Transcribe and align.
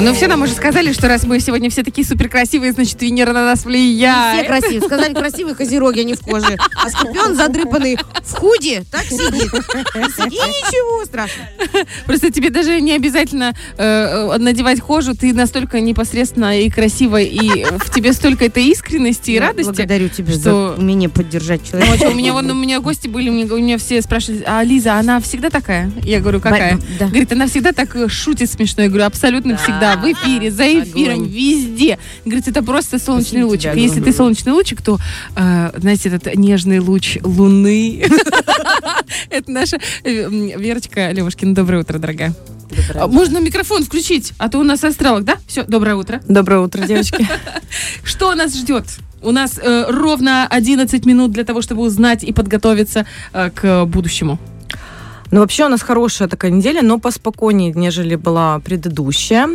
Ну, 0.00 0.12
все 0.12 0.26
нам 0.26 0.42
уже 0.42 0.52
сказали, 0.52 0.92
что 0.92 1.08
раз 1.08 1.24
мы 1.24 1.40
сегодня 1.40 1.70
все 1.70 1.82
такие 1.82 2.06
супер 2.06 2.28
красивые, 2.28 2.72
значит, 2.72 3.00
Венера 3.00 3.32
на 3.32 3.44
нас 3.46 3.60
Все 3.60 3.68
влияет. 3.68 4.46
красивые. 4.46 4.82
Сказали 4.82 5.14
красивые 5.14 5.54
козероги, 5.54 6.00
они 6.00 6.14
в 6.14 6.20
коже. 6.20 6.58
А 6.84 6.90
Скорпион 6.90 7.34
задрыпанный 7.36 7.96
в 8.22 8.32
худе, 8.34 8.84
так 8.90 9.04
сидит. 9.04 9.50
И 9.54 10.36
ничего 10.36 11.04
страшного. 11.06 11.48
Просто 12.06 12.30
тебе 12.30 12.50
даже 12.50 12.80
не 12.82 12.92
обязательно 12.92 13.54
э, 13.78 14.36
надевать 14.38 14.80
кожу, 14.80 15.14
ты 15.16 15.32
настолько 15.32 15.80
непосредственно 15.80 16.60
и 16.60 16.68
красиво, 16.68 17.18
и 17.20 17.64
в 17.78 17.90
тебе 17.94 18.12
столько 18.12 18.44
этой 18.44 18.64
искренности 18.66 19.30
и 19.30 19.34
Я 19.34 19.40
радости. 19.42 19.64
Благодарю 19.70 20.08
тебя 20.08 20.32
что- 20.32 20.40
за 20.42 20.80
умение 20.82 21.08
поддержать 21.08 21.60
Ну, 21.72 21.80
человека. 21.80 22.04
У 22.08 22.14
меня, 22.14 22.32
вон, 22.34 22.50
у 22.50 22.54
меня 22.54 22.80
гости 22.80 23.08
были, 23.08 23.30
у 23.30 23.32
меня, 23.32 23.78
все 23.78 24.02
спрашивали, 24.02 24.42
а 24.46 24.62
Лиза, 24.64 24.94
она 24.94 25.20
всегда 25.20 25.48
такая? 25.50 25.90
Я 26.02 26.20
говорю, 26.20 26.40
какая? 26.40 26.78
Да. 26.98 27.06
Говорит, 27.06 27.32
она 27.32 27.46
всегда 27.46 27.72
так 27.72 27.94
э, 27.96 28.08
шутит 28.08 28.50
смешно. 28.50 28.82
Я 28.82 28.88
говорю, 28.90 29.04
абсолютно 29.06 29.56
всегда, 29.56 29.83
в 29.96 30.12
эфире, 30.12 30.50
за 30.50 30.64
эфиром, 30.64 31.20
Огонь. 31.20 31.28
везде. 31.28 31.98
Говорит, 32.24 32.48
это 32.48 32.62
просто 32.62 32.98
солнечный 32.98 33.42
Спасибо 33.42 33.46
лучик. 33.46 33.72
тебе 33.72 33.80
И 33.80 33.84
Если 33.84 34.00
ты 34.00 34.12
солнечный 34.12 34.52
лучик, 34.52 34.82
то, 34.82 34.98
э, 35.36 35.70
знаете, 35.76 36.08
этот 36.08 36.34
нежный 36.36 36.78
луч 36.78 37.18
луны. 37.22 38.04
Это 39.30 39.50
наша 39.50 39.78
э, 40.04 40.28
Верочка 40.30 41.10
Левушкина. 41.10 41.54
Доброе 41.54 41.80
утро, 41.80 41.98
дорогая. 41.98 42.34
А 42.94 43.06
Можно 43.06 43.38
микрофон 43.38 43.84
включить, 43.84 44.32
а 44.38 44.48
то 44.48 44.58
у 44.58 44.62
нас 44.62 44.82
астролог, 44.84 45.24
да? 45.24 45.36
Все, 45.46 45.64
доброе 45.64 45.96
утро. 45.96 46.20
Доброе 46.28 46.60
утро, 46.60 46.86
девочки. 46.86 47.26
Что 48.04 48.34
нас 48.34 48.56
ждет? 48.56 48.84
У 49.22 49.30
нас 49.30 49.58
э, 49.62 49.86
ровно 49.88 50.46
11 50.46 51.06
минут 51.06 51.32
для 51.32 51.44
того, 51.44 51.62
чтобы 51.62 51.82
узнать 51.82 52.24
и 52.24 52.32
подготовиться 52.32 53.06
э, 53.32 53.50
к 53.50 53.84
будущему. 53.86 54.38
Ну, 55.34 55.40
вообще 55.40 55.64
у 55.64 55.68
нас 55.68 55.82
хорошая 55.82 56.28
такая 56.28 56.52
неделя, 56.52 56.80
но 56.80 57.00
поспокойнее, 57.00 57.72
нежели 57.74 58.14
была 58.14 58.60
предыдущая. 58.60 59.48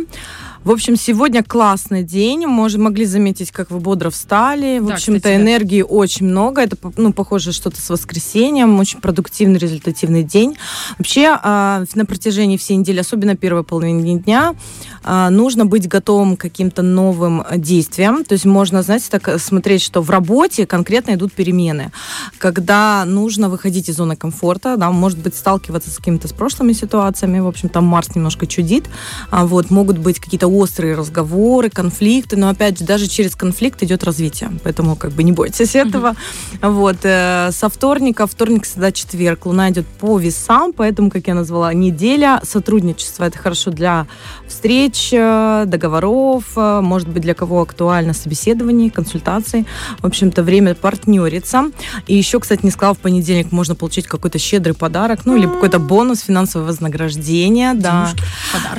В 0.62 0.70
общем, 0.72 0.96
сегодня 0.96 1.42
классный 1.42 2.02
день. 2.02 2.44
Мож- 2.44 2.76
могли 2.76 3.06
заметить, 3.06 3.50
как 3.50 3.70
вы 3.70 3.78
бодро 3.80 4.10
встали. 4.10 4.78
В 4.78 4.88
Да, 4.88 4.94
общем-то, 4.94 5.20
кстати, 5.20 5.36
да. 5.36 5.42
энергии 5.42 5.80
очень 5.80 6.26
много. 6.26 6.60
Это, 6.60 6.76
ну, 6.98 7.14
похоже, 7.14 7.52
что-то 7.52 7.80
с 7.80 7.88
воскресеньем. 7.88 8.78
Очень 8.78 9.00
продуктивный, 9.00 9.58
результативный 9.58 10.22
день. 10.22 10.58
Вообще, 10.98 11.34
а, 11.42 11.84
на 11.94 12.04
протяжении 12.04 12.58
всей 12.58 12.76
недели, 12.76 12.98
особенно 12.98 13.36
первой 13.36 13.64
половины 13.64 14.18
дня, 14.18 14.54
а, 15.02 15.30
нужно 15.30 15.64
быть 15.64 15.88
готовым 15.88 16.36
к 16.36 16.40
каким-то 16.42 16.82
новым 16.82 17.42
действиям. 17.56 18.22
То 18.26 18.34
есть 18.34 18.44
можно, 18.44 18.82
знаете, 18.82 19.06
так 19.10 19.28
э, 19.28 19.38
смотреть, 19.38 19.80
что 19.80 20.02
в 20.02 20.10
работе 20.10 20.66
конкретно 20.66 21.14
идут 21.14 21.32
перемены. 21.32 21.90
Когда 22.36 23.06
нужно 23.06 23.48
выходить 23.48 23.88
из 23.88 23.96
зоны 23.96 24.14
комфорта, 24.14 24.76
да, 24.76 24.90
может 24.90 25.18
быть, 25.20 25.34
сталкиваться 25.34 25.90
с 25.90 25.96
какими-то 25.96 26.28
с 26.28 26.34
прошлыми 26.34 26.74
ситуациями. 26.74 27.38
В 27.40 27.46
общем, 27.48 27.70
там 27.70 27.86
Марс 27.86 28.14
немножко 28.14 28.46
чудит. 28.46 28.90
А, 29.30 29.46
вот, 29.46 29.70
могут 29.70 29.96
быть 29.96 30.20
какие-то 30.20 30.49
острые 30.50 30.94
разговоры, 30.94 31.70
конфликты, 31.70 32.36
но, 32.36 32.48
опять 32.48 32.78
же, 32.78 32.84
даже 32.84 33.06
через 33.06 33.36
конфликт 33.36 33.82
идет 33.82 34.04
развитие. 34.04 34.50
Поэтому, 34.64 34.96
как 34.96 35.12
бы, 35.12 35.22
не 35.22 35.32
бойтесь 35.32 35.74
этого. 35.74 36.14
Вот, 36.60 36.98
э, 37.02 37.50
со 37.52 37.68
вторника, 37.68 38.26
вторник, 38.26 38.64
всегда 38.64 38.92
четверг, 38.92 39.46
Луна 39.46 39.70
идет 39.70 39.86
по 39.86 40.18
весам, 40.18 40.72
поэтому, 40.72 41.10
как 41.10 41.28
я 41.28 41.34
назвала, 41.34 41.72
неделя 41.72 42.40
сотрудничества. 42.42 43.24
Это 43.24 43.38
хорошо 43.38 43.70
для 43.70 44.06
встреч, 44.46 45.10
э, 45.12 45.64
договоров, 45.66 46.44
э, 46.56 46.80
может 46.80 47.08
быть, 47.08 47.22
для 47.22 47.34
кого 47.34 47.62
актуально 47.62 48.12
собеседований, 48.12 48.90
консультаций. 48.90 49.66
В 50.00 50.06
общем-то, 50.06 50.42
время 50.42 50.74
партнериться. 50.74 51.70
И 52.06 52.16
еще, 52.16 52.40
кстати, 52.40 52.64
не 52.64 52.70
сказала, 52.70 52.94
в 52.94 52.98
понедельник 52.98 53.52
можно 53.52 53.74
получить 53.74 54.06
какой-то 54.06 54.38
щедрый 54.38 54.74
подарок, 54.74 55.20
ну, 55.24 55.36
или 55.36 55.46
какой-то 55.46 55.78
бонус, 55.78 56.20
финансовое 56.20 56.66
вознаграждение, 56.66 57.74
да. 57.74 58.10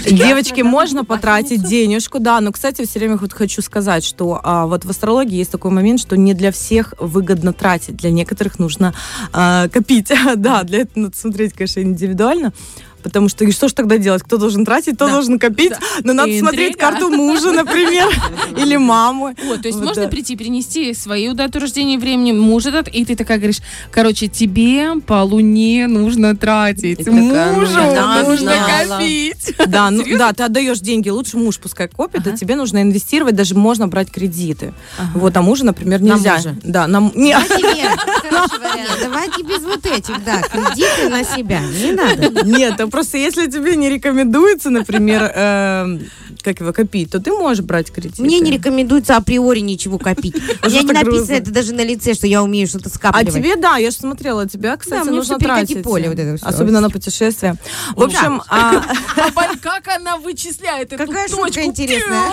Девочки, 0.06 0.62
можно 0.62 1.06
потратить 1.06 1.60
денежку, 1.61 2.19
да, 2.19 2.41
но, 2.41 2.51
кстати, 2.51 2.85
все 2.85 2.99
время 2.99 3.17
вот 3.17 3.33
хочу 3.33 3.61
сказать, 3.61 4.03
что 4.03 4.39
а, 4.44 4.67
вот 4.67 4.85
в 4.85 4.89
астрологии 4.89 5.38
есть 5.38 5.51
такой 5.51 5.72
момент, 5.72 5.99
что 5.99 6.17
не 6.17 6.33
для 6.33 6.51
всех 6.51 6.94
выгодно 6.99 7.53
тратить, 7.53 7.97
для 7.97 8.11
некоторых 8.11 8.59
нужно 8.59 8.94
а, 9.33 9.67
копить, 9.69 10.11
да, 10.35 10.63
для 10.63 10.79
этого 10.79 11.03
надо 11.03 11.17
смотреть, 11.17 11.53
конечно, 11.53 11.79
индивидуально, 11.81 12.53
потому 13.01 13.29
что 13.29 13.44
и 13.45 13.51
что 13.51 13.67
же 13.67 13.73
тогда 13.73 13.97
делать? 13.97 14.23
Кто 14.23 14.38
должен 14.38 14.66
тратить, 14.66 14.95
кто 14.95 15.07
Да. 15.07 15.13
должен 15.13 15.39
копить? 15.39 15.73
Но 16.03 16.13
надо 16.13 16.29
Интрига. 16.29 16.47
смотреть 16.47 16.78
карту 16.78 17.09
мужа, 17.09 17.51
например, 17.51 18.07
или 18.57 18.78
мамы. 18.78 19.35
Вот, 19.45 19.62
то 19.62 19.67
есть 19.67 19.79
Вот, 19.79 19.88
можно 19.88 20.03
да. 20.03 20.09
прийти, 20.09 20.35
перенести 20.35 20.94
свою 20.94 21.34
дату 21.34 21.59
рождения, 21.59 21.97
времени, 21.97 22.31
муж 22.31 22.66
этот, 22.66 22.88
и 22.88 23.03
ты 23.06 23.16
такая 23.16 23.38
говоришь, 23.38 23.59
короче, 23.91 24.28
тебе 24.28 24.94
по 25.06 25.23
луне 25.23 25.88
нужно 25.88 26.35
тратить, 26.35 27.06
И 27.06 27.09
мужу 27.09 27.28
ну, 27.28 27.34
да, 27.34 28.23
нужно 28.23 28.38
знала. 28.38 28.97
копить. 28.97 29.53
Да, 29.68 29.89
ну 29.91 30.03
да, 30.18 30.33
ты 30.33 30.44
отдаешь 30.44 30.79
деньги, 30.79 31.09
лучше 31.09 31.38
муж 31.38 31.57
пускай 31.59 31.88
копит, 31.88 32.25
а 32.28 32.31
тебе 32.38 32.56
нужно 32.56 32.81
инвестировать, 32.81 33.35
даже 33.35 33.56
можно 33.56 33.88
брать 33.88 34.12
кредиты. 34.12 34.73
Вот, 35.13 35.35
а 35.38 35.41
мужа, 35.41 35.66
например, 35.66 36.01
На 36.01 36.13
нельзя. 36.16 36.35
мужа. 36.38 36.56
Да, 36.63 36.88
на 36.88 36.97
м- 36.97 37.12
не, 37.16 37.33
Давайте, 37.33 37.81
Вера, 37.81 37.97
хороший 37.97 38.59
вариант. 38.59 38.89
Давайте 39.01 39.44
без 39.44 39.59
вот 39.63 39.85
этих, 39.85 40.23
да, 40.23 40.41
кредиты 40.41 41.09
на 41.09 41.23
себя. 41.23 41.62
Не 41.62 41.91
надо. 41.94 42.44
Нет, 42.45 42.79
а 42.79 42.88
просто 42.91 43.18
если 43.18 43.47
тебе 43.50 43.75
не 43.75 43.90
рекомендуется, 43.90 44.69
например, 44.69 45.24
эм, 45.35 46.02
как 46.44 46.59
его 46.59 46.74
копить, 46.74 47.12
то 47.12 47.19
ты 47.19 47.31
можешь 47.31 47.63
брать 47.63 47.91
кредиты. 47.91 48.22
Мне 48.22 48.40
не 48.40 48.52
рекомендуется 48.52 49.16
априори 49.16 49.59
ничего 49.59 49.97
копить. 49.97 50.35
У 50.63 50.68
меня 50.68 50.81
не 50.81 50.91
написано 50.94 51.34
это 51.35 51.52
даже 51.52 51.74
на 51.74 51.84
лице, 51.84 52.13
что 52.13 52.28
я 52.28 52.44
умею 52.44 52.68
что-то 52.68 52.90
А 52.90 52.94
скапливать. 52.94 53.34
тебе, 53.34 53.56
да, 53.56 53.78
я 53.78 53.91
же 53.91 53.97
смотрела, 53.97 54.47
тебя, 54.47 54.78
кстати, 54.78 55.07
нужно 55.09 55.38
тратить. 55.38 55.84
поле 55.84 56.09
вот 56.09 56.19
это. 56.19 56.38
Особенно 56.46 56.81
на 56.81 56.90
путешествия. 56.90 57.56
В 57.96 58.03
общем, 58.03 58.41
а, 58.50 58.84
А 59.35 59.57
как 59.57 59.88
она 59.88 60.18
вычисляет 60.18 60.94
эту 60.94 61.06
Какая 61.06 61.28
шутка 61.28 61.63
интересная. 61.63 62.30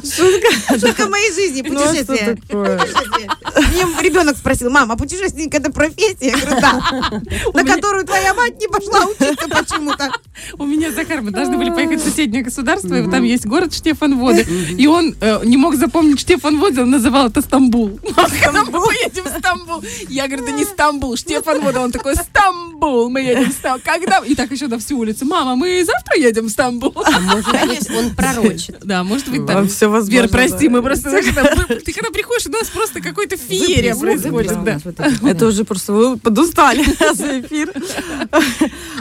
Шутка 0.80 1.08
моей 1.08 1.32
жизни, 1.32 1.62
ну 1.66 1.80
а 1.80 1.86
путешествие. 1.86 2.38
Мне 2.50 4.02
ребенок 4.02 4.36
спросил, 4.36 4.70
мама, 4.70 4.96
путешественник 4.96 5.54
это 5.54 5.70
профессия? 5.70 6.30
Я 6.30 6.36
говорю, 6.36 6.60
да. 6.60 7.20
На 7.54 7.64
которую 7.64 8.04
твоя 8.04 8.34
мать 8.34 8.60
не 8.60 8.68
пошла 8.68 9.06
учиться 9.06 9.48
почему-то. 9.48 10.10
У 10.58 10.64
меня 10.64 10.90
Захар, 10.92 11.22
мы 11.22 11.30
должны 11.30 11.56
были 11.56 11.70
поехать 11.70 12.00
в 12.00 12.04
соседнее 12.04 12.42
государство, 12.42 12.89
и 12.96 13.02
вот 13.02 13.10
там 13.10 13.22
есть 13.24 13.46
город 13.46 13.74
Штефанводы, 13.74 14.46
и 14.78 14.86
он 14.86 15.14
э, 15.20 15.40
не 15.44 15.56
мог 15.56 15.74
запомнить 15.76 16.20
Штефанводы, 16.20 16.82
он 16.82 16.90
называл 16.90 17.26
это 17.28 17.40
Стамбул. 17.42 17.98
Когда 18.42 18.64
мы 18.64 18.72
поедем 18.72 19.24
в 19.24 19.38
Стамбул? 19.38 19.82
Я 20.08 20.26
говорю, 20.28 20.44
да 20.46 20.52
не 20.52 20.64
Стамбул, 20.64 21.16
Штефанводы. 21.16 21.78
Он 21.78 21.92
такой, 21.92 22.14
Стамбул, 22.16 23.08
мы 23.10 23.20
едем 23.22 23.50
в 23.50 23.52
Стамбул. 23.52 23.82
Когда? 23.84 24.18
И 24.18 24.34
так 24.34 24.50
еще 24.50 24.66
на 24.68 24.78
всю 24.78 24.98
улицу. 24.98 25.24
Мама, 25.26 25.56
мы 25.56 25.84
завтра 25.84 26.16
едем 26.18 26.46
в 26.46 26.50
Стамбул. 26.50 26.92
Конечно, 27.50 27.98
он 27.98 28.10
пророчит. 28.16 28.78
Да, 28.84 29.04
может 29.04 29.28
быть, 29.28 29.42
А, 29.42 29.46
так. 29.46 29.68
всё 29.70 29.88
возможно, 29.90 30.20
Вер, 30.22 30.28
прости, 30.28 30.68
мы 30.68 30.82
просто... 30.82 31.10
там, 31.10 31.46
Ты 31.84 31.92
когда 31.92 32.10
приходишь, 32.10 32.46
у 32.46 32.50
нас 32.50 32.68
просто 32.68 33.00
какой-то 33.00 33.36
феерия 33.36 33.94
происходит. 33.94 34.52
Это 35.22 35.46
уже 35.46 35.64
просто 35.64 35.92
вы 35.92 36.16
подустали 36.16 36.84
за 37.14 37.40
эфир. 37.40 37.72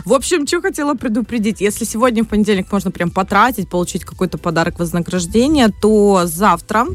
В 0.06 0.14
общем, 0.14 0.46
что 0.48 0.62
хотела 0.62 0.94
предупредить. 0.94 1.62
Если 1.62 1.86
сегодня 1.86 2.24
в 2.24 2.28
понедельник 2.28 2.72
можно 2.72 2.92
прям 2.92 3.10
потратить, 3.12 3.70
получить 3.80 4.04
какой-то 4.04 4.38
подарок 4.38 4.78
вознаграждения, 4.78 5.72
то 5.82 6.24
завтра, 6.26 6.86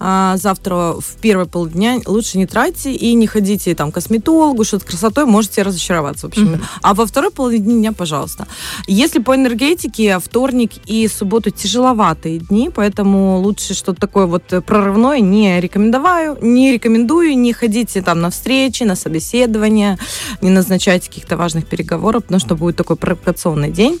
а, 0.00 0.36
завтра 0.36 0.94
в 0.98 1.20
первой 1.20 1.46
полдня 1.46 2.00
лучше 2.04 2.36
не 2.36 2.46
тратьте 2.46 2.92
и 2.92 3.14
не 3.14 3.28
ходите 3.28 3.76
там 3.76 3.92
к 3.92 3.94
косметологу, 3.94 4.64
что-то 4.64 4.86
красотой, 4.86 5.24
можете 5.24 5.62
разочароваться, 5.62 6.26
в 6.26 6.30
общем. 6.30 6.60
А 6.82 6.94
во 6.94 7.06
второй 7.06 7.30
половине 7.30 7.74
дня, 7.74 7.92
пожалуйста. 7.92 8.48
Если 8.88 9.20
по 9.20 9.36
энергетике, 9.36 10.18
вторник 10.18 10.72
и 10.86 11.06
субботу 11.06 11.50
тяжеловатые 11.50 12.40
дни, 12.40 12.70
поэтому 12.74 13.38
лучше 13.38 13.74
что-то 13.74 14.00
такое 14.00 14.26
вот 14.26 14.42
прорывное 14.66 15.20
не 15.20 15.60
рекомендую, 15.60 16.38
не 16.42 16.72
рекомендую, 16.72 17.38
не 17.38 17.52
ходите 17.52 18.02
там 18.02 18.20
на 18.20 18.30
встречи, 18.30 18.82
на 18.82 18.96
собеседования, 18.96 19.96
не 20.40 20.50
назначайте 20.50 21.08
каких-то 21.08 21.36
важных 21.36 21.68
переговоров, 21.68 22.24
потому 22.24 22.40
что 22.40 22.56
будет 22.56 22.74
такой 22.74 22.96
провокационный 22.96 23.70
день. 23.70 24.00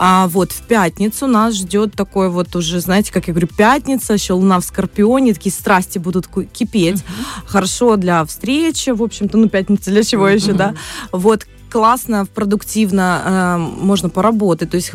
А 0.00 0.26
вот 0.26 0.50
в 0.50 0.62
пятницу 0.62 1.28
нас 1.28 1.54
ждет 1.54 1.75
такой 1.86 2.30
вот 2.30 2.54
уже, 2.56 2.80
знаете, 2.80 3.12
как 3.12 3.28
я 3.28 3.34
говорю, 3.34 3.48
пятница, 3.48 4.14
еще 4.14 4.32
луна 4.32 4.60
в 4.60 4.64
Скорпионе, 4.64 5.34
такие 5.34 5.52
страсти 5.52 5.98
будут 5.98 6.28
кипеть. 6.52 7.04
Хорошо 7.46 7.96
для 7.96 8.24
встречи, 8.24 8.90
в 8.90 9.02
общем-то, 9.02 9.36
ну, 9.36 9.48
пятница 9.48 9.90
для 9.90 10.02
чего 10.02 10.28
еще, 10.28 10.52
да? 10.52 10.74
Вот 11.12 11.46
классно, 11.70 12.26
продуктивно 12.26 13.22
э, 13.24 13.56
можно 13.58 14.08
поработать, 14.08 14.70
то 14.70 14.76
есть 14.76 14.90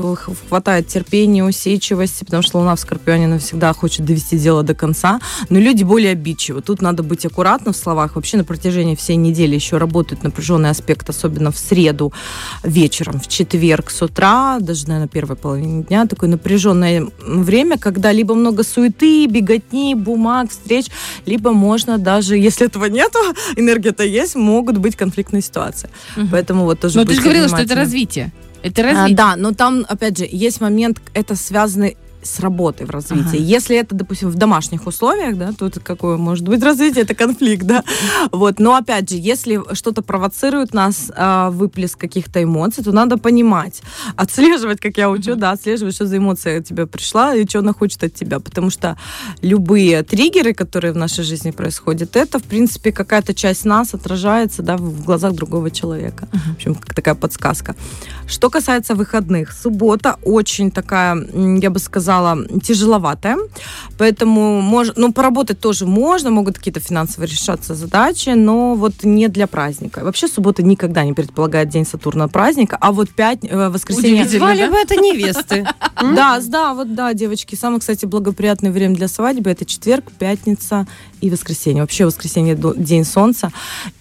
хватает 0.49 0.87
терпения, 0.87 1.43
усидчивости, 1.43 2.23
потому 2.23 2.43
что 2.43 2.59
Луна 2.59 2.75
в 2.75 2.79
Скорпионе 2.79 3.27
навсегда 3.27 3.73
хочет 3.73 4.05
довести 4.05 4.37
дело 4.37 4.63
до 4.63 4.73
конца, 4.73 5.19
но 5.49 5.59
люди 5.59 5.83
более 5.83 6.11
обидчивы. 6.11 6.61
Тут 6.61 6.81
надо 6.81 7.03
быть 7.03 7.25
аккуратным 7.25 7.73
в 7.73 7.77
словах. 7.77 8.15
Вообще 8.15 8.37
на 8.37 8.43
протяжении 8.43 8.95
всей 8.95 9.15
недели 9.15 9.55
еще 9.55 9.77
работает 9.77 10.23
напряженный 10.23 10.69
аспект, 10.69 11.09
особенно 11.09 11.51
в 11.51 11.57
среду 11.57 12.13
вечером, 12.63 13.19
в 13.19 13.27
четверг 13.27 13.91
с 13.91 14.01
утра, 14.01 14.57
даже, 14.59 14.87
наверное, 14.87 15.07
первой 15.07 15.35
половине 15.35 15.83
дня, 15.83 16.05
такое 16.05 16.29
напряженное 16.29 17.07
время, 17.19 17.77
когда 17.77 18.11
либо 18.11 18.33
много 18.33 18.63
суеты, 18.63 19.27
беготни, 19.27 19.95
бумаг, 19.95 20.49
встреч, 20.49 20.87
либо 21.25 21.51
можно 21.51 21.97
даже, 21.97 22.37
если 22.37 22.67
этого 22.67 22.85
нету, 22.85 23.19
энергия-то 23.55 24.03
есть, 24.03 24.35
могут 24.35 24.77
быть 24.77 24.95
конфликтные 24.95 25.41
ситуации. 25.41 25.89
Поэтому 26.31 26.60
вот 26.65 26.79
тоже 26.79 26.97
Но 26.97 27.05
ты 27.05 27.13
же 27.15 27.21
говорила, 27.21 27.47
что 27.47 27.61
это 27.61 27.75
развитие. 27.75 28.31
Это 28.63 28.81
А, 28.81 28.85
развитие. 28.85 29.15
да, 29.17 29.35
но 29.35 29.53
там, 29.53 29.85
опять 29.87 30.17
же, 30.17 30.27
есть 30.29 30.61
момент, 30.61 31.01
это 31.13 31.35
связано 31.35 31.91
с 32.23 32.39
работой 32.39 32.85
в 32.85 32.89
развитии. 32.89 33.37
Ага. 33.37 33.37
Если 33.37 33.77
это, 33.77 33.95
допустим, 33.95 34.29
в 34.29 34.35
домашних 34.35 34.87
условиях, 34.87 35.37
да, 35.37 35.51
то 35.51 35.67
это 35.67 35.79
какое 35.79 36.17
может 36.17 36.47
быть 36.47 36.63
развитие, 36.63 37.03
это 37.03 37.15
конфликт, 37.15 37.65
да. 37.65 37.83
Вот, 38.31 38.59
но 38.59 38.75
опять 38.75 39.09
же, 39.09 39.17
если 39.17 39.61
что-то 39.73 40.01
провоцирует 40.01 40.73
нас, 40.73 41.11
а, 41.15 41.49
выплеск 41.49 41.99
каких-то 41.99 42.43
эмоций, 42.43 42.83
то 42.83 42.91
надо 42.91 43.17
понимать, 43.17 43.81
отслеживать, 44.15 44.79
как 44.79 44.97
я 44.97 45.09
учу, 45.09 45.35
да, 45.35 45.51
отслеживать, 45.51 45.95
что 45.95 46.05
за 46.05 46.17
эмоция 46.17 46.59
от 46.59 46.65
тебя 46.65 46.85
пришла 46.85 47.35
и 47.35 47.47
что 47.47 47.59
она 47.59 47.73
хочет 47.73 48.03
от 48.03 48.13
тебя, 48.13 48.39
потому 48.39 48.69
что 48.69 48.97
любые 49.41 50.03
триггеры, 50.03 50.53
которые 50.53 50.93
в 50.93 50.97
нашей 50.97 51.23
жизни 51.23 51.51
происходят, 51.51 52.15
это, 52.15 52.39
в 52.39 52.43
принципе, 52.43 52.91
какая-то 52.91 53.33
часть 53.33 53.65
нас 53.65 53.93
отражается, 53.93 54.61
да, 54.61 54.77
в 54.77 55.05
глазах 55.05 55.33
другого 55.33 55.71
человека. 55.71 56.27
В 56.31 56.55
общем, 56.55 56.75
как 56.75 56.93
такая 56.93 57.15
подсказка. 57.15 57.75
Что 58.27 58.49
касается 58.49 58.95
выходных, 58.95 59.51
суббота 59.51 60.17
очень 60.23 60.71
такая, 60.71 61.17
я 61.61 61.69
бы 61.69 61.79
сказала, 61.79 62.10
тяжеловатая, 62.63 63.37
поэтому 63.97 64.61
мож, 64.61 64.91
ну, 64.95 65.11
поработать 65.13 65.59
тоже 65.59 65.85
можно, 65.85 66.31
могут 66.31 66.57
какие-то 66.57 66.79
финансово 66.79 67.25
решаться 67.25 67.75
задачи, 67.75 68.29
но 68.29 68.75
вот 68.75 69.03
не 69.03 69.27
для 69.27 69.47
праздника. 69.47 70.03
Вообще 70.03 70.27
суббота 70.27 70.63
никогда 70.63 71.03
не 71.03 71.13
предполагает 71.13 71.69
день 71.69 71.85
Сатурна 71.85 72.27
праздника, 72.27 72.77
а 72.79 72.91
вот 72.91 73.09
пять, 73.09 73.39
э, 73.43 73.69
воскресенье... 73.69 74.23
Удивительно, 74.23 74.39
Звали 74.39 74.61
да? 74.61 74.69
бы 74.69 74.77
это 74.77 74.95
невесты. 74.95 75.67
Да, 76.01 76.39
да, 76.41 76.73
вот 76.73 76.95
да, 76.95 77.13
девочки. 77.13 77.55
Самое, 77.55 77.79
кстати, 77.79 78.05
благоприятное 78.05 78.71
время 78.71 78.95
для 78.95 79.07
свадьбы 79.07 79.49
это 79.49 79.65
четверг, 79.65 80.11
пятница 80.17 80.87
и 81.21 81.29
воскресенье. 81.29 81.81
Вообще 81.81 82.05
воскресенье 82.05 82.57
день 82.77 83.05
солнца. 83.05 83.51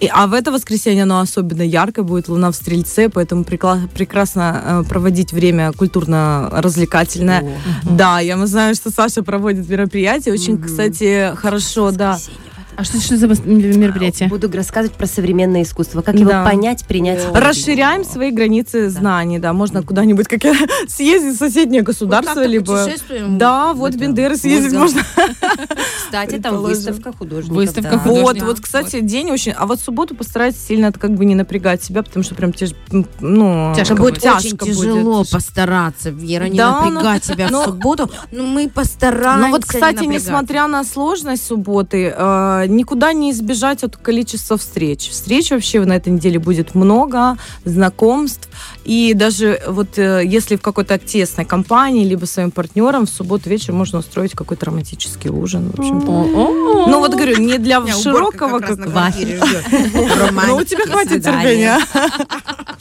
И, 0.01 0.09
а 0.13 0.27
в 0.27 0.33
это 0.33 0.51
воскресенье 0.51 1.03
оно 1.03 1.21
особенно 1.21 1.63
яркое, 1.63 2.05
будет 2.05 2.29
луна 2.29 2.51
в 2.51 2.57
стрельце, 2.57 3.09
поэтому 3.09 3.43
прикла- 3.43 3.89
прекрасно 3.89 4.63
э, 4.65 4.89
проводить 4.89 5.33
время 5.33 5.73
культурно-развлекательное. 5.73 7.59
Да, 7.85 8.21
я 8.21 8.47
знаем, 8.47 8.75
что 8.75 8.91
Саша 8.91 9.23
проводит 9.23 9.69
мероприятие. 9.69 10.35
Очень, 10.35 10.61
кстати, 10.61 11.33
хорошо, 11.37 11.91
да. 11.91 12.19
А 12.77 12.85
что, 12.85 13.01
что 13.01 13.17
за 13.17 13.27
мероприятие? 13.27 14.29
Буду 14.29 14.51
рассказывать 14.53 14.97
про 14.97 15.07
современное 15.07 15.63
искусство, 15.63 16.03
как 16.03 16.15
Да. 16.15 16.21
его 16.21 16.45
понять, 16.45 16.85
принять. 16.85 17.21
Расширяем 17.35 18.05
свои 18.05 18.31
границы 18.31 18.89
знаний, 18.91 19.39
да. 19.39 19.53
Можно 19.53 19.83
куда-нибудь 19.83 20.29
как 20.29 20.45
я, 20.45 20.55
съездить 20.89 21.37
в 21.37 21.39
соседнее 21.39 21.83
государство, 21.83 22.35
так-то 22.35 22.49
либо... 22.49 22.89
Да, 23.31 23.73
вот 23.75 23.95
Бендеры 23.95 24.37
съездить 24.37 24.73
можно. 24.73 25.03
Кстати, 26.05 26.39
там 26.39 26.59
выставка 26.59 27.13
художников. 27.13 27.57
Выставка 27.57 27.93
да. 27.93 27.99
художников. 27.99 28.49
Вот, 28.49 28.57
вот, 28.57 28.61
кстати, 28.61 29.01
день 29.01 29.31
очень... 29.31 29.53
А 29.53 29.67
вот 29.67 29.81
в 29.81 29.85
субботу 29.85 30.15
постарайтесь 30.15 30.61
сильно 30.61 30.93
как 30.93 31.13
бы 31.13 31.25
не 31.25 31.35
напрягать 31.35 31.83
себя, 31.83 32.03
потому 32.03 32.23
что 32.23 32.35
прям 32.35 32.53
тяж... 32.53 32.71
ну... 33.21 33.73
Тяжко 33.77 33.95
будет 33.95 34.11
будет. 34.21 34.25
очень 34.25 34.51
тяжко 34.57 34.67
тяжело 34.67 35.25
постараться, 35.25 36.11
Вера, 36.11 36.45
не 36.45 36.59
Да, 36.59 36.83
ну, 36.83 36.91
напрягать 36.91 37.25
себя 37.25 37.49
ну, 37.51 37.63
в 37.63 37.65
субботу. 37.67 38.11
Ну, 38.33 38.47
мы 38.47 38.69
постараемся 38.69 39.47
Ну 39.47 39.51
вот, 39.51 39.65
кстати, 39.65 40.05
несмотря 40.05 40.67
на 40.67 40.85
сложность 40.85 41.47
субботы, 41.47 42.13
э, 42.17 42.60
никуда 42.67 43.13
не 43.13 43.31
избежать 43.31 43.83
от 43.85 43.97
количества 43.97 44.57
встреч. 44.57 45.11
Встреч 45.11 45.51
вообще 45.51 45.81
на 45.81 45.97
этой 45.97 46.13
неделе 46.13 46.39
будет 46.39 46.75
много, 46.75 47.37
знакомств. 47.65 48.49
И 48.85 49.15
даже 49.15 49.61
вот 49.67 49.99
э, 49.99 50.23
если 50.25 50.57
в 50.57 50.63
какой-то 50.63 50.99
тесной 50.99 51.45
компании, 51.45 52.05
либо 52.05 52.25
своим 52.25 52.51
партнером 52.51 53.07
в 53.07 53.11
субботу 53.11 53.49
вечером 53.49 53.79
можно 53.79 53.99
устроить 53.99 54.33
какой-то 54.33 54.67
романтический 54.67 55.31
ужин. 55.31 55.71
В 55.71 55.79
общем-то. 55.79 56.07
Ну 56.07 56.99
вот 56.99 57.13
говорю, 57.13 57.39
не 57.39 57.59
для 57.59 57.87
широкого... 57.87 58.59
как. 58.61 58.79
Ну, 60.47 60.57
у 60.57 60.65
тебя 60.65 60.87
хватит 60.87 61.25
терпения. 61.25 61.79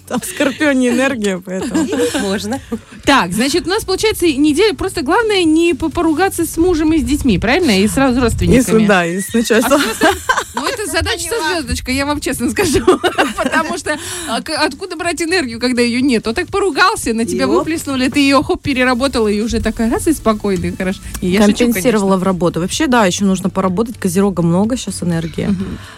Там 0.07 0.21
скорпионе 0.23 0.89
энергия, 0.89 1.37
поэтому... 1.37 1.85
Можно. 2.21 2.59
Так, 3.05 3.31
значит, 3.31 3.67
у 3.67 3.69
нас 3.69 3.85
получается 3.85 4.25
неделя. 4.25 4.73
Просто 4.73 5.03
главное 5.03 5.43
не 5.43 5.75
по- 5.75 5.89
поругаться 5.89 6.47
с 6.47 6.57
мужем 6.57 6.93
и 6.93 6.97
с 6.97 7.03
детьми, 7.03 7.37
правильно? 7.37 7.79
И 7.79 7.87
сразу 7.87 8.13
с 8.13 8.15
Если, 8.15 8.21
родственниками. 8.23 8.87
да, 8.87 9.05
и 9.05 9.21
с 9.21 9.31
начальством. 9.33 9.68
Ну, 9.69 10.65
это 10.65 10.68
задача 10.89 11.29
со 11.29 11.53
звездочкой, 11.53 11.95
я 11.95 12.05
вам 12.05 12.19
честно 12.21 12.49
скажу. 12.51 12.85
Потому 13.37 13.77
что 13.77 13.97
а, 14.27 14.37
откуда 14.37 14.95
брать 14.95 15.21
энергию, 15.21 15.59
когда 15.59 15.81
ее 15.81 16.01
нет? 16.01 16.25
Вот 16.25 16.35
так 16.35 16.47
поругался, 16.47 17.13
на 17.13 17.25
тебя 17.25 17.47
выплеснули, 17.47 18.09
ты 18.09 18.19
ее 18.19 18.41
хоп, 18.43 18.61
переработала, 18.61 19.27
и 19.27 19.41
уже 19.41 19.59
такая 19.61 19.89
раз 19.89 20.07
и 20.07 20.13
спокойная, 20.13 20.73
хорошо. 20.75 20.99
Компенсировала 21.21 22.17
в 22.17 22.23
работу. 22.23 22.59
Вообще, 22.59 22.87
да, 22.87 23.05
еще 23.05 23.25
нужно 23.25 23.49
поработать. 23.49 23.97
Козерога 23.97 24.41
много 24.41 24.77
сейчас 24.77 25.03
энергии. 25.03 25.49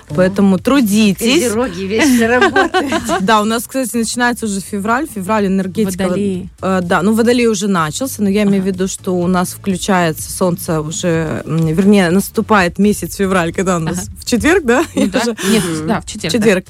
Поэтому 0.09 0.59
трудитесь. 0.59 1.43
Козероги 1.43 1.83
вечно 1.83 2.27
работают. 2.39 2.93
Да, 3.21 3.41
у 3.41 3.45
нас, 3.45 3.63
кстати, 3.67 3.95
начинается 3.97 4.45
уже 4.45 4.59
февраль. 4.59 5.07
Февраль 5.13 5.47
энергетика. 5.47 6.03
Водолей. 6.03 6.49
Э, 6.61 6.79
да, 6.81 7.01
ну 7.01 7.13
водолей 7.13 7.47
уже 7.47 7.67
начался, 7.67 8.21
но 8.21 8.29
я 8.29 8.43
имею 8.43 8.63
в 8.63 8.65
виду, 8.65 8.87
что 8.87 9.15
у 9.15 9.27
нас 9.27 9.49
включается 9.49 10.31
солнце 10.31 10.81
уже, 10.81 11.43
вернее, 11.45 12.09
наступает 12.09 12.79
месяц 12.79 13.15
февраль, 13.15 13.53
когда 13.53 13.77
у 13.77 13.79
нас 13.79 14.09
в 14.17 14.25
четверг, 14.25 14.63
да? 14.65 14.80
Да. 15.11 15.23
Нет, 15.49 15.63
да, 15.87 16.01
в 16.01 16.05
четверг. 16.05 16.33
четверг. 16.33 16.65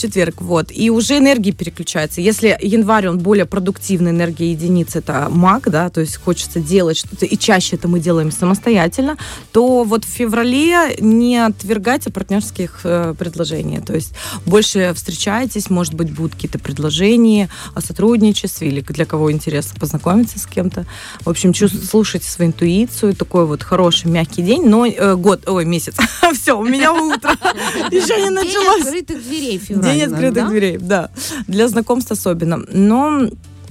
Четверг, 0.00 0.40
вот. 0.40 0.70
И 0.70 0.88
уже 0.88 1.18
энергии 1.18 1.50
переключаются. 1.50 2.22
Если 2.22 2.56
январь, 2.62 3.08
он 3.08 3.18
более 3.18 3.44
продуктивная 3.44 4.12
энергия 4.12 4.50
единицы, 4.52 5.00
это 5.00 5.28
маг, 5.30 5.68
да, 5.70 5.90
то 5.90 6.00
есть 6.00 6.16
хочется 6.16 6.58
делать 6.58 6.96
что-то, 6.96 7.26
и 7.26 7.36
чаще 7.36 7.76
это 7.76 7.86
мы 7.86 8.00
делаем 8.00 8.32
самостоятельно, 8.32 9.18
то 9.52 9.84
вот 9.84 10.04
в 10.04 10.08
феврале 10.08 10.96
не 11.00 11.36
отвергайте 11.36 12.10
партнерских 12.10 12.80
э, 12.84 13.14
предложений. 13.18 13.82
То 13.86 13.94
есть 13.94 14.14
больше 14.46 14.92
встречаетесь, 14.94 15.68
может 15.68 15.92
быть, 15.92 16.10
будут 16.10 16.34
какие-то 16.34 16.58
предложения 16.58 17.50
о 17.74 17.82
сотрудничестве 17.82 18.68
или 18.68 18.80
для 18.80 19.04
кого 19.04 19.30
интересно 19.30 19.78
познакомиться 19.78 20.38
с 20.38 20.46
кем-то. 20.46 20.86
В 21.20 21.28
общем, 21.28 21.52
чувств- 21.52 21.84
слушайте 21.84 22.26
свою 22.26 22.52
интуицию. 22.52 23.14
Такой 23.14 23.44
вот 23.44 23.62
хороший, 23.62 24.10
мягкий 24.10 24.42
день, 24.42 24.66
но 24.66 24.86
э, 24.86 25.14
год, 25.16 25.46
ой, 25.46 25.66
месяц. 25.66 25.96
Все, 26.34 26.58
у 26.58 26.64
меня 26.64 26.92
утро. 26.92 27.30
Еще 27.90 28.22
не 28.22 28.30
началось. 28.30 28.86
открытых 28.86 29.22
дверей 29.22 29.58
февраль. 29.58 29.89
День 29.94 30.02
открытых 30.04 30.44
да? 30.44 30.48
дверей, 30.48 30.78
да. 30.78 31.10
Для 31.46 31.68
знакомств 31.68 32.12
особенно. 32.12 32.60
Но 32.72 33.28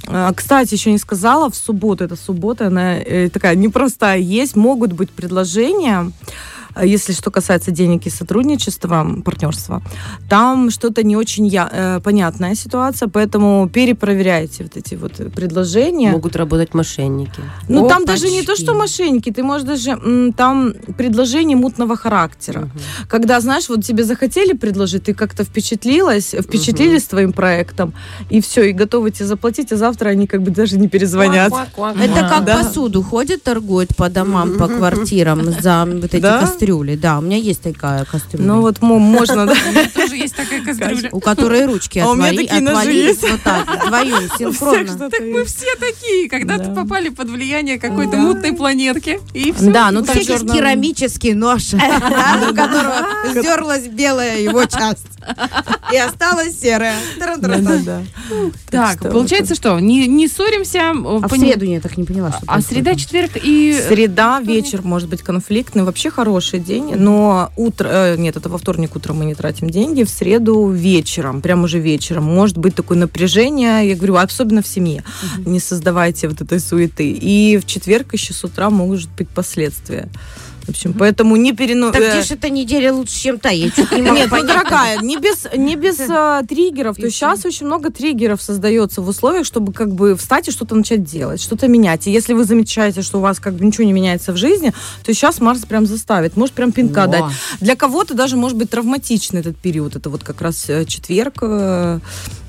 э, 0.08 0.32
кстати, 0.36 0.74
еще 0.74 0.92
не 0.92 0.98
сказала, 0.98 1.50
в 1.50 1.56
субботу, 1.56 2.04
это 2.04 2.16
суббота, 2.16 2.68
она 2.68 2.98
э, 2.98 3.30
такая 3.30 3.56
непростая 3.56 4.20
есть, 4.20 4.56
могут 4.56 4.94
быть 4.94 5.12
предложения, 5.12 6.12
если 6.84 7.14
что 7.14 7.32
касается 7.32 7.72
денег 7.72 8.06
и 8.06 8.10
сотрудничества, 8.10 9.08
партнерства, 9.26 9.82
там 10.30 10.70
что-то 10.72 11.04
не 11.04 11.16
очень 11.16 11.48
я, 11.48 11.70
э, 11.72 12.00
понятная 12.04 12.56
ситуация, 12.56 13.08
поэтому 13.10 13.70
перепроверяйте 13.72 14.64
вот 14.64 14.78
эти 14.78 14.96
вот 14.96 15.20
э, 15.20 15.30
предложения. 15.30 16.12
Могут 16.12 16.36
работать 16.36 16.74
мошенники. 16.74 17.42
Ну, 17.68 17.88
там 17.88 18.06
даже 18.06 18.30
не 18.30 18.44
то, 18.44 18.56
что 18.56 18.74
мошенники, 18.74 19.32
ты 19.32 19.44
можешь 19.44 19.68
даже, 19.68 19.92
м, 19.92 20.34
там 20.34 20.74
предложение 20.98 21.58
мутного 21.58 21.96
характера. 21.96 22.70
Когда, 23.08 23.40
знаешь, 23.40 23.70
вот 23.70 23.84
тебе 23.84 24.04
захотели 24.04 24.54
предложить, 24.54 25.04
ты 25.04 25.14
как-то 25.14 25.44
впечатлилась, 25.44 26.36
впечатлились 26.40 27.04
твоим 27.06 27.34
проектом, 27.34 27.94
и 28.30 28.42
все, 28.42 28.64
и 28.70 28.72
готовы 28.74 29.12
тебе 29.12 29.26
заплатить, 29.26 29.72
а 29.72 29.78
завтра 29.78 30.10
они 30.10 30.28
как 30.28 30.42
бы 30.42 30.52
даже 30.52 30.78
не 30.78 30.88
перезвонят. 30.88 31.52
Это 32.04 32.30
как 32.30 32.46
Да. 32.46 32.58
посуду 32.64 33.02
ходят, 33.04 33.44
торгуют 33.44 33.96
по 33.96 34.10
домам, 34.10 34.58
по 34.58 34.68
квартирам 34.68 35.44
за 35.62 35.86
вот 35.86 36.14
эти 36.14 36.22
Да? 36.22 36.40
Кастрюли. 36.60 36.96
Да, 36.96 37.20
у 37.20 37.22
меня 37.22 37.38
есть 37.38 37.62
такая 37.62 38.04
кастрюля. 38.06 38.46
Ну 38.46 38.62
вот 38.62 38.82
мо- 38.82 39.00
можно, 39.00 39.46
да. 39.46 39.54
У 39.68 39.72
меня 39.72 39.90
тоже 39.94 40.16
есть 40.18 40.36
такая 40.36 40.62
кастрюля. 40.64 41.10
у 41.12 41.20
которой 41.20 41.66
ручки 41.66 42.00
А 42.00 42.10
у 42.10 42.16
меня 42.16 42.28
отвали- 42.30 42.46
такие 42.48 42.62
ножи 42.62 42.78
отвалились 42.80 43.08
есть. 43.08 43.30
вот 43.32 43.42
так, 43.44 43.86
вдвоем, 43.86 44.30
синхронно. 44.38 45.10
Так 45.10 45.22
мы 45.22 45.46
все 45.46 45.76
такие, 45.80 46.30
когда-то 46.30 46.66
Да. 46.70 46.82
попали 46.84 47.10
под 47.10 47.30
влияние 47.30 47.80
какой-то 47.80 48.18
мутной 48.18 48.54
планетки. 48.54 49.20
И 49.34 49.52
все. 49.54 49.72
Да, 49.72 49.92
ну 49.92 50.02
У 50.02 50.04
там 50.04 50.16
всех 50.16 50.30
есть 50.30 50.42
черно- 50.44 50.54
керамический 50.54 51.34
нож, 51.34 51.74
у 51.74 52.54
которого 52.56 53.06
стерлась 53.32 53.88
белая 53.88 54.40
его 54.42 54.66
часть. 54.66 55.06
И 55.94 55.98
осталась 55.98 56.60
серая. 56.60 56.96
Так, 58.70 59.00
получается, 59.02 59.56
что 59.56 59.80
не, 59.80 60.08
не 60.08 60.28
ссоримся. 60.28 60.90
А 60.92 60.94
в 61.28 61.30
среду 61.38 61.66
я 61.66 61.80
так 61.80 61.98
не 61.98 62.04
поняла, 62.04 62.32
что 62.32 62.42
А 62.48 62.62
среда, 62.62 62.96
четверг 62.96 63.32
и... 63.36 63.80
Среда, 63.88 64.40
вечер 64.42 64.82
может 64.82 65.10
быть 65.10 65.22
конфликтный, 65.22 65.84
вообще 65.84 66.10
хороший 66.10 66.49
день, 66.58 66.96
но 66.96 67.52
утро, 67.56 67.88
э, 67.88 68.16
нет, 68.18 68.36
это 68.36 68.50
во 68.50 68.58
вторник 68.58 68.96
утром 68.96 69.18
мы 69.18 69.26
не 69.26 69.36
тратим 69.36 69.70
деньги, 69.70 70.04
в 70.04 70.10
среду 70.10 70.70
вечером, 70.70 71.42
прям 71.42 71.64
уже 71.64 71.80
вечером, 71.80 72.24
может 72.24 72.58
быть 72.58 72.76
такое 72.76 72.98
напряжение, 72.98 73.88
я 73.88 73.96
говорю, 73.96 74.16
особенно 74.16 74.62
в 74.62 74.68
семье. 74.68 75.04
Не 75.46 75.60
создавайте 75.60 76.28
вот 76.28 76.42
этой 76.42 76.60
суеты. 76.60 77.12
И 77.12 77.58
в 77.58 77.66
четверг 77.66 78.14
еще 78.14 78.34
с 78.34 78.44
утра 78.44 78.70
могут 78.70 79.08
быть 79.18 79.30
последствия. 79.30 80.10
В 80.70 80.72
общем, 80.72 80.94
поэтому 80.94 81.36
не 81.36 81.52
перено... 81.52 81.92
Так 81.92 82.00
э, 82.00 82.12
где 82.12 82.22
же 82.22 82.36
эта 82.36 82.52
неделя 82.52 82.94
лучше, 82.94 83.20
чем 83.20 83.40
та? 83.40 83.50
Я 83.50 83.72
чуть 83.72 83.92
не 83.92 84.04
могу 84.04 84.18
Нет, 84.18 84.30
ну, 84.30 84.44
дорогая, 84.44 85.00
не 85.02 85.18
без, 85.18 85.48
не 85.58 85.76
без 85.76 86.00
а, 86.08 86.44
триггеров. 86.44 86.96
То 86.96 87.06
есть 87.06 87.18
сейчас 87.18 87.44
очень 87.44 87.66
много 87.66 87.90
триггеров 87.92 88.40
создается 88.40 89.02
в 89.02 89.08
условиях, 89.08 89.48
чтобы 89.48 89.74
как 89.74 89.92
бы 89.92 90.16
встать 90.16 90.48
и 90.48 90.52
что-то 90.52 90.76
начать 90.76 91.04
делать, 91.04 91.42
что-то 91.42 91.68
менять. 91.68 92.06
И 92.06 92.12
если 92.12 92.34
вы 92.34 92.44
замечаете, 92.44 93.02
что 93.02 93.18
у 93.18 93.22
вас 93.22 93.40
как 93.40 93.56
бы 93.56 93.66
ничего 93.66 93.84
не 93.84 93.94
меняется 93.94 94.32
в 94.32 94.38
жизни, 94.38 94.72
то 95.04 95.12
сейчас 95.12 95.42
Марс 95.42 95.66
прям 95.66 95.88
заставит, 95.88 96.38
может 96.38 96.54
прям 96.54 96.72
пинка 96.72 97.08
дать. 97.08 97.24
Для 97.60 97.76
кого-то 97.76 98.14
даже 98.14 98.38
может 98.38 98.56
быть 98.56 98.70
травматичный 98.70 99.40
этот 99.40 99.58
период. 99.58 99.96
Это 99.96 100.12
вот 100.12 100.24
как 100.24 100.40
раз 100.40 100.70
э, 100.70 100.86
четверг 100.86 101.38
э, 101.42 102.00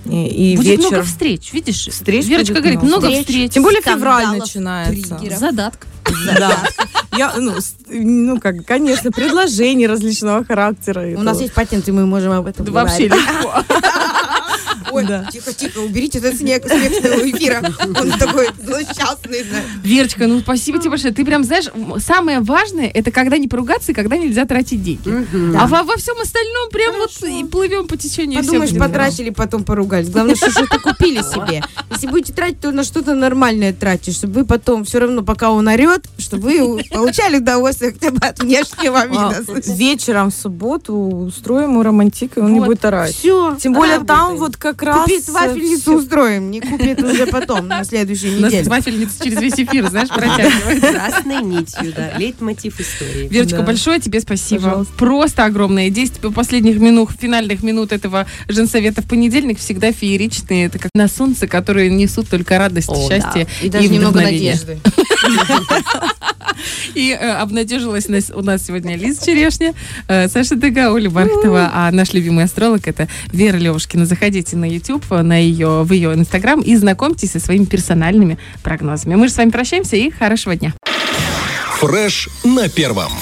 и, 0.04 0.52
и 0.52 0.56
Будет 0.58 0.66
вечер. 0.66 0.88
много 0.88 1.02
встреч, 1.04 1.54
видишь? 1.54 1.88
Встреч 1.90 2.26
Верочка 2.26 2.52
будет 2.52 2.62
говорит, 2.64 2.82
много. 2.82 3.06
Встреч. 3.06 3.26
встреч. 3.26 3.52
Тем 3.52 3.62
более 3.62 3.80
февраль 3.80 4.38
начинается. 4.38 5.16
триггеров. 5.16 5.38
Задатка. 5.38 5.86
Да. 6.24 6.56
Я, 7.16 7.32
ну, 7.36 7.54
ну, 7.88 8.40
как, 8.40 8.64
конечно, 8.64 9.10
предложений 9.10 9.88
различного 9.88 10.44
характера. 10.44 11.02
У 11.16 11.22
нас 11.22 11.40
есть 11.40 11.52
патент, 11.54 11.88
и 11.88 11.92
мы 11.92 12.06
можем 12.06 12.32
об 12.32 12.46
этом 12.46 12.64
Да 12.64 12.72
вообще 12.72 13.08
говорить. 13.08 13.26
легко. 13.28 13.64
Ой, 14.90 15.04
Да. 15.06 15.28
тихо, 15.32 15.52
тихо, 15.52 15.78
уберите 15.78 16.18
этот 16.18 16.37
снег 16.37 16.66
с 16.66 16.70
эфира. 16.70 17.62
Он 18.00 18.11
такой 18.18 18.49
злосчастный. 18.64 19.44
Верочка, 19.82 20.26
ну 20.26 20.40
спасибо 20.40 20.78
тебе 20.78 20.90
большое. 20.90 21.12
Ты 21.14 21.25
прям 21.25 21.44
знаешь, 21.44 21.66
самое 22.04 22.40
важное, 22.40 22.87
это 22.88 23.11
когда 23.11 23.38
не 23.38 23.49
поругаться 23.49 23.92
и 23.92 23.94
когда 23.94 24.16
нельзя 24.16 24.44
тратить 24.47 24.82
деньги. 24.82 25.26
А 25.56 25.66
во, 25.66 25.97
всем 25.97 26.18
остальном 26.20 26.70
прям 26.70 26.97
вот 26.97 27.11
и 27.28 27.44
плывем 27.44 27.87
по 27.87 27.97
течению. 27.97 28.40
Подумаешь, 28.44 28.76
потратили, 28.76 29.30
потом 29.30 29.64
поругались. 29.64 30.09
Главное, 30.11 30.35
что 30.35 30.50
что-то 30.50 30.78
купили 30.78 31.23
себе. 31.23 31.62
Если 31.90 32.06
будете 32.06 32.32
тратить, 32.32 32.61
то 32.61 32.70
на 32.73 32.85
что-то 32.85 33.14
нормальное 33.14 33.73
тратить, 33.73 34.16
чтобы 34.16 34.40
вы 34.40 34.47
потом 34.47 34.85
все 34.85 35.00
равно, 35.00 35.23
пока 35.23 35.50
он 35.50 35.68
орет, 35.68 36.06
чтобы 36.18 36.49
вы 36.49 36.82
получали 36.90 37.38
удовольствие 37.38 37.92
хотя 37.92 38.11
бы 38.11 38.18
от 38.26 38.38
внешнего 38.40 39.00
А, 39.00 39.06
вида. 39.06 39.44
вечером 39.75 40.30
в 40.30 40.35
субботу 40.35 40.94
устроим 40.94 41.70
ему 41.70 41.82
романтик, 41.82 42.37
и 42.37 42.40
он 42.40 42.52
не 42.54 42.61
будет 42.61 42.85
орать. 42.85 43.14
Все. 43.14 43.56
Тем 43.61 43.73
более 43.75 44.00
там 44.00 44.37
вот 44.37 44.56
как 44.56 44.79
раз... 44.82 45.04
Купит 45.04 45.28
вафельницу 45.28 45.94
устроим, 45.96 46.50
не 46.50 46.60
купит 46.60 47.02
уже 47.02 47.26
потом, 47.26 47.68
на 47.68 47.84
следующей 47.84 48.37
У 48.37 48.40
нас 48.40 48.52
неделе. 48.52 48.68
вафельница 48.70 49.25
через 49.25 49.40
весь 49.40 49.54
эфир, 49.54 49.88
знаешь, 49.88 50.08
протягивает. 50.08 50.80
Красной 50.80 51.42
нитью, 51.42 51.92
да. 51.94 52.12
Лейтмотив 52.18 52.78
истории. 52.80 53.28
Верочка, 53.28 53.58
Да. 53.58 53.62
большое 53.64 54.00
тебе 54.00 54.20
спасибо. 54.20 54.62
Пожалуйста. 54.64 54.92
Просто 54.96 55.44
огромное. 55.44 55.90
10 55.90 56.34
последних 56.34 56.78
минут, 56.78 57.10
финальных 57.18 57.62
минут 57.62 57.92
этого 57.92 58.26
женсовета 58.49 59.02
в 59.02 59.06
понедельник 59.08 59.58
всегда 59.58 59.92
фееричные. 59.92 60.66
Это 60.66 60.78
как 60.78 60.90
на 60.94 61.08
солнце, 61.08 61.46
которые 61.46 61.90
несут 61.90 62.28
только 62.28 62.58
радость, 62.58 62.88
О, 62.88 63.08
счастье 63.08 63.46
И 63.62 63.68
даже 63.68 63.88
немного 63.88 64.20
надежды. 64.20 64.78
И 66.95 67.11
э, 67.11 67.33
обнадежилась 67.33 68.07
у 68.33 68.43
нас 68.43 68.67
сегодня 68.67 68.97
Лиза 68.97 69.25
Черешня, 69.25 69.75
э, 70.09 70.29
Саша 70.29 70.57
Дега, 70.57 70.93
Оля 70.93 71.11
Бархтова, 71.11 71.71
а 71.73 71.90
наш 71.90 72.12
любимый 72.12 72.45
астролог 72.45 72.87
это 72.87 73.09
Вера 73.33 73.57
Левушкина. 73.57 74.07
Заходите 74.07 74.57
на 74.57 74.69
YouTube, 74.69 75.09
на 75.11 75.37
ее, 75.37 75.83
в 75.83 75.93
ее 75.93 76.14
Инстаграм 76.14 76.61
и 76.61 76.76
знакомьтесь 76.76 77.33
со 77.33 77.40
своими 77.40 77.64
персональными 77.64 78.38
прогнозами. 78.62 79.14
Мы 79.14 79.29
же 79.29 79.35
с 79.35 79.37
вами 79.37 79.50
прощаемся 79.50 79.97
и 79.97 80.11
хорошего 80.11 80.57
дня. 80.57 80.75
Фреш 81.79 82.29
на 82.45 82.69
первом. 82.69 83.12